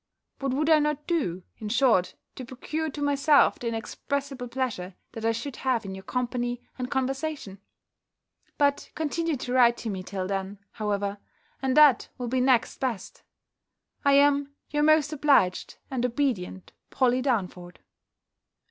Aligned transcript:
What 0.39 0.51
would 0.55 0.67
I 0.67 0.79
not 0.79 1.05
do, 1.05 1.43
in 1.59 1.69
short, 1.69 2.15
to 2.33 2.43
procure 2.43 2.89
to 2.89 3.03
myself 3.03 3.59
the 3.59 3.67
inexpressible 3.67 4.47
pleasure 4.47 4.95
that 5.11 5.23
I 5.23 5.31
should 5.31 5.57
have 5.57 5.85
in 5.85 5.93
your 5.93 6.01
company 6.03 6.63
and 6.79 6.89
conversation? 6.89 7.59
But 8.57 8.89
continue 8.95 9.37
to 9.37 9.53
write 9.53 9.77
to 9.77 9.91
me 9.91 10.01
till 10.01 10.25
then, 10.25 10.57
however, 10.71 11.19
and 11.61 11.77
that 11.77 12.09
will 12.17 12.29
be 12.29 12.41
next 12.41 12.79
best. 12.79 13.21
I 14.03 14.13
am 14.13 14.55
your 14.71 14.81
most 14.81 15.13
obliged 15.13 15.77
and 15.91 16.03
obedient 16.03 16.73
POLLY 16.89 17.21
DARNFORD. 17.21 17.77